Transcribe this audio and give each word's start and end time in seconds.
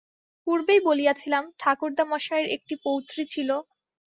পূর্বেই 0.47 0.81
বলিয়াছিলাম, 0.87 1.43
ঠাকুরদামশায়ের 1.59 2.47
একটি 2.55 2.73
পৌত্রী 2.85 3.23
ছিল। 3.25 3.49